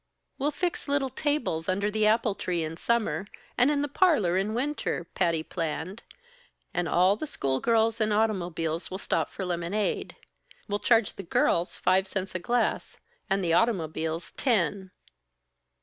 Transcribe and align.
"We'll 0.39 0.49
fix 0.49 0.87
little 0.87 1.11
tables 1.11 1.69
under 1.69 1.91
the 1.91 2.07
apple 2.07 2.33
tree 2.33 2.63
in 2.63 2.75
summer 2.75 3.27
and 3.55 3.69
in 3.69 3.83
the 3.83 3.87
parlor 3.87 4.35
in 4.35 4.55
winter," 4.55 5.03
Patty 5.13 5.43
planned, 5.43 6.01
"and 6.73 6.89
all 6.89 7.15
the 7.15 7.27
school 7.27 7.59
girls 7.59 8.01
and 8.01 8.11
automobiles 8.11 8.89
will 8.89 8.97
stop 8.97 9.29
for 9.29 9.45
lemonade. 9.45 10.15
We'll 10.67 10.79
charge 10.79 11.13
the 11.17 11.21
girls 11.21 11.77
five 11.77 12.07
cents 12.07 12.33
a 12.33 12.39
glass 12.39 12.97
and 13.29 13.43
the 13.43 13.53
automobiles 13.53 14.31
ten." 14.31 14.89